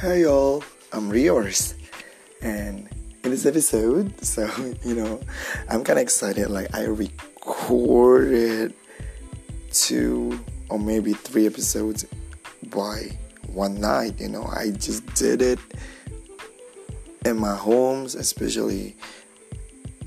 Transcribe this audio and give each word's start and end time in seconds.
Hi 0.00 0.16
y'all, 0.16 0.64
I'm 0.92 1.08
Rios, 1.08 1.76
and 2.42 2.88
in 3.22 3.30
this 3.30 3.46
episode, 3.46 4.12
so 4.24 4.50
you 4.82 4.96
know, 4.96 5.20
I'm 5.70 5.84
kind 5.84 6.00
of 6.00 6.02
excited. 6.02 6.50
Like 6.50 6.74
I 6.74 6.82
recorded 6.86 8.74
two 9.72 10.38
or 10.68 10.80
maybe 10.80 11.12
three 11.12 11.46
episodes 11.46 12.04
by 12.70 13.16
one 13.46 13.80
night. 13.80 14.20
You 14.20 14.30
know, 14.30 14.44
I 14.44 14.72
just 14.72 15.06
did 15.14 15.40
it 15.40 15.60
in 17.24 17.38
my 17.38 17.54
homes, 17.54 18.16
especially 18.16 18.96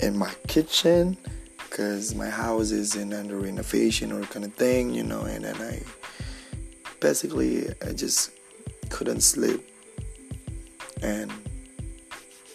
in 0.00 0.18
my 0.18 0.32
kitchen, 0.48 1.16
because 1.56 2.14
my 2.14 2.28
house 2.28 2.72
is 2.72 2.94
in 2.94 3.14
under 3.14 3.38
renovation 3.38 4.12
or 4.12 4.22
kind 4.24 4.44
of 4.44 4.52
thing. 4.52 4.92
You 4.92 5.04
know, 5.04 5.22
and 5.22 5.46
then 5.46 5.56
I 5.56 5.82
basically 7.00 7.70
I 7.82 7.94
just 7.94 8.32
couldn't 8.90 9.22
sleep 9.22 9.64
and 11.02 11.32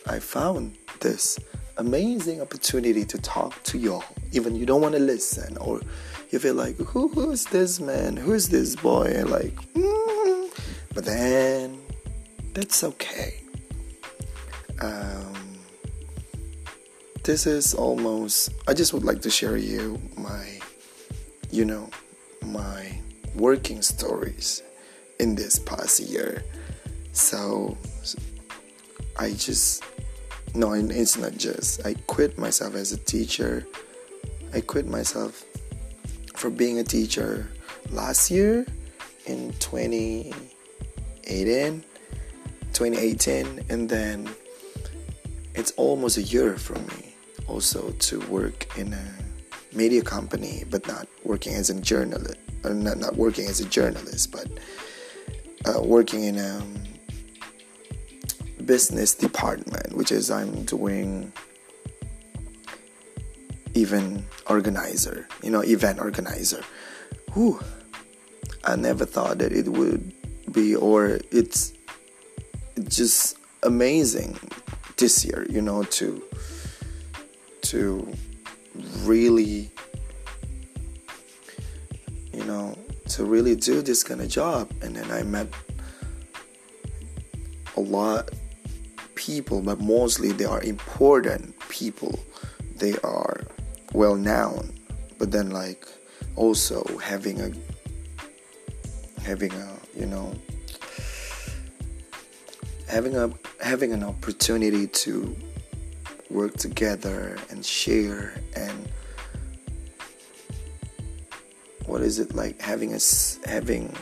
I 0.07 0.19
found 0.19 0.77
this 0.99 1.39
amazing 1.77 2.41
opportunity 2.41 3.05
to 3.05 3.17
talk 3.17 3.61
to 3.63 3.77
y'all. 3.77 4.03
Even 4.31 4.55
you 4.55 4.65
don't 4.65 4.81
want 4.81 4.95
to 4.95 5.01
listen, 5.01 5.57
or 5.57 5.81
you 6.31 6.39
feel 6.39 6.55
like, 6.55 6.77
Who, 6.77 7.07
who's 7.07 7.45
this 7.45 7.79
man? 7.79 8.17
Who's 8.17 8.49
this 8.49 8.75
boy? 8.75 9.13
And 9.15 9.29
like, 9.29 9.55
mm. 9.73 10.49
but 10.93 11.05
then 11.05 11.79
that's 12.53 12.83
okay. 12.83 13.41
Um, 14.81 15.57
this 17.23 17.45
is 17.47 17.73
almost. 17.73 18.51
I 18.67 18.73
just 18.73 18.93
would 18.93 19.03
like 19.03 19.21
to 19.21 19.29
share 19.29 19.57
you 19.57 20.01
my, 20.17 20.59
you 21.51 21.65
know, 21.65 21.89
my 22.41 22.99
working 23.35 23.81
stories 23.81 24.61
in 25.19 25.35
this 25.35 25.59
past 25.59 25.99
year. 25.99 26.43
So 27.13 27.77
I 29.17 29.31
just 29.31 29.83
no, 30.55 30.73
it's 30.73 31.17
not 31.17 31.35
just. 31.35 31.83
I 31.85 31.95
quit 32.05 32.37
myself 32.37 32.75
as 32.75 32.91
a 32.91 32.97
teacher. 32.97 33.65
I 34.53 34.61
quit 34.61 34.85
myself 34.85 35.43
for 36.35 36.51
being 36.51 36.77
a 36.77 36.83
teacher 36.83 37.49
last 37.89 38.29
year 38.29 38.67
in 39.25 39.51
2018, 39.53 41.83
2018, 42.73 43.65
and 43.69 43.89
then 43.89 44.29
it's 45.55 45.71
almost 45.71 46.17
a 46.17 46.21
year 46.21 46.55
for 46.57 46.77
me 46.77 47.15
also 47.47 47.89
to 47.91 48.19
work 48.27 48.77
in 48.77 48.93
a 48.93 49.75
media 49.75 50.03
company, 50.03 50.65
but 50.69 50.87
not 50.87 51.07
working 51.23 51.55
as 51.55 51.71
a 51.71 51.81
journalist, 51.81 52.37
or 52.63 52.71
uh, 52.71 52.73
not 52.73 52.99
not 52.99 53.15
working 53.15 53.47
as 53.47 53.59
a 53.59 53.65
journalist, 53.65 54.31
but 54.31 54.47
uh, 55.65 55.81
working 55.81 56.25
in 56.25 56.37
a 56.37 56.57
um, 56.57 56.92
business 58.65 59.13
department, 59.13 59.95
which 59.95 60.11
is 60.11 60.31
I'm 60.31 60.63
doing 60.63 61.31
event 63.75 64.23
organizer, 64.47 65.27
you 65.41 65.49
know, 65.49 65.61
event 65.61 65.99
organizer. 65.99 66.63
Whew. 67.33 67.59
I 68.65 68.75
never 68.75 69.05
thought 69.05 69.39
that 69.39 69.51
it 69.51 69.67
would 69.67 70.13
be, 70.51 70.75
or 70.75 71.19
it's, 71.31 71.73
just 72.87 73.37
amazing 73.63 74.37
this 74.97 75.25
year, 75.25 75.45
you 75.49 75.61
know, 75.61 75.83
to 75.83 76.23
to 77.61 78.13
really, 79.01 79.71
you 82.33 82.43
know, 82.45 82.77
to 83.09 83.23
really 83.23 83.55
do 83.55 83.81
this 83.81 84.03
kind 84.03 84.21
of 84.21 84.27
job. 84.27 84.71
And 84.81 84.95
then 84.95 85.09
I 85.11 85.23
met 85.23 85.47
a 87.77 87.79
lot 87.79 88.31
people, 89.15 89.61
but 89.61 89.79
mostly 89.79 90.31
they 90.31 90.45
are 90.45 90.61
important 90.63 91.57
people. 91.69 92.19
They 92.77 92.95
are 93.03 93.41
well 93.93 94.15
known, 94.15 94.73
but 95.17 95.31
then 95.31 95.51
like 95.51 95.87
also 96.35 96.83
having 96.97 97.39
a 97.41 97.51
having 99.21 99.51
a 99.53 99.73
you 99.95 100.05
know 100.05 100.33
having 102.87 103.15
a 103.15 103.31
having 103.61 103.93
an 103.93 104.03
opportunity 104.03 104.87
to 104.87 105.35
work 106.29 106.55
together 106.57 107.37
and 107.49 107.65
share 107.65 108.33
and 108.55 108.89
what 111.85 112.01
is 112.01 112.19
it 112.19 112.33
like 112.33 112.59
having 112.61 112.93
a 112.93 112.99
having 113.45 113.95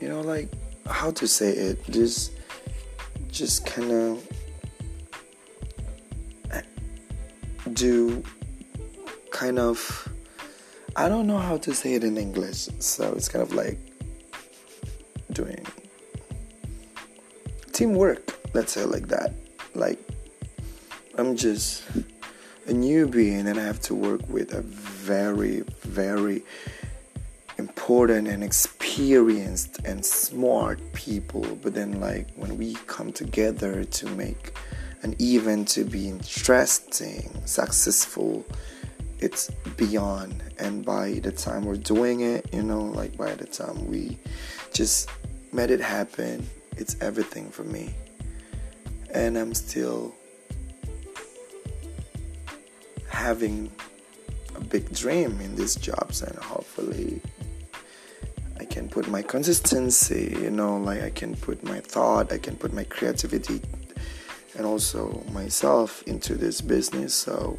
you 0.00 0.08
know 0.08 0.20
like 0.20 0.48
how 0.92 1.10
to 1.12 1.26
say 1.26 1.50
it 1.50 1.82
just 1.90 2.32
just 3.30 3.66
kind 3.66 3.90
of 3.90 4.28
do 7.72 8.22
kind 9.30 9.58
of 9.58 10.08
I 10.94 11.08
don't 11.08 11.26
know 11.26 11.38
how 11.38 11.56
to 11.56 11.74
say 11.74 11.94
it 11.94 12.04
in 12.04 12.18
English, 12.18 12.68
so 12.78 13.14
it's 13.14 13.28
kind 13.28 13.42
of 13.42 13.54
like 13.54 13.78
doing 15.32 15.64
teamwork, 17.72 18.38
let's 18.52 18.72
say 18.72 18.84
like 18.84 19.08
that. 19.08 19.32
Like 19.74 19.98
I'm 21.16 21.34
just 21.36 21.82
a 22.66 22.72
newbie 22.72 23.32
and 23.38 23.46
then 23.46 23.58
I 23.58 23.62
have 23.62 23.80
to 23.82 23.94
work 23.94 24.28
with 24.28 24.52
a 24.52 24.62
very, 24.62 25.62
very 25.80 26.42
important 27.58 28.28
and 28.28 28.44
experienced 28.92 29.78
and 29.86 30.04
smart 30.04 30.78
people 30.92 31.40
but 31.62 31.72
then 31.72 31.98
like 31.98 32.28
when 32.36 32.58
we 32.58 32.74
come 32.86 33.10
together 33.10 33.84
to 33.84 34.06
make 34.10 34.54
an 35.00 35.16
event 35.18 35.66
to 35.66 35.82
be 35.82 36.10
interesting 36.10 37.32
successful 37.46 38.44
it's 39.18 39.50
beyond. 39.78 40.42
And 40.58 40.84
by 40.84 41.20
the 41.22 41.32
time 41.32 41.64
we're 41.64 41.76
doing 41.76 42.20
it 42.20 42.52
you 42.52 42.62
know 42.62 42.82
like 42.82 43.16
by 43.16 43.34
the 43.34 43.46
time 43.46 43.86
we 43.86 44.18
just 44.74 45.08
made 45.54 45.70
it 45.70 45.80
happen 45.80 46.46
it's 46.76 46.94
everything 47.00 47.48
for 47.50 47.64
me. 47.64 47.94
And 49.14 49.38
i'm 49.38 49.54
still 49.54 50.14
having 53.08 53.72
a 54.54 54.60
big 54.60 54.92
dream 54.92 55.40
in 55.40 55.56
these 55.56 55.76
jobs 55.76 56.20
and 56.20 56.36
hopefully 56.36 57.22
can 58.72 58.88
put 58.88 59.08
my 59.08 59.22
consistency, 59.22 60.36
you 60.40 60.50
know, 60.50 60.76
like 60.78 61.02
I 61.02 61.10
can 61.10 61.36
put 61.36 61.62
my 61.62 61.80
thought, 61.80 62.32
I 62.32 62.38
can 62.38 62.56
put 62.56 62.72
my 62.72 62.84
creativity 62.84 63.60
and 64.56 64.66
also 64.66 65.24
myself 65.32 66.02
into 66.06 66.34
this 66.34 66.60
business. 66.60 67.14
So 67.14 67.58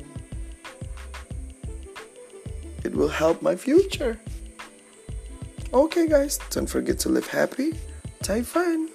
it 2.83 2.93
will 2.95 3.09
help 3.09 3.41
my 3.41 3.55
future. 3.55 4.19
Okay, 5.73 6.07
guys, 6.07 6.39
don't 6.49 6.67
forget 6.67 6.99
to 6.99 7.09
live 7.09 7.27
happy, 7.27 7.73
type 8.21 8.45
fun. 8.45 8.92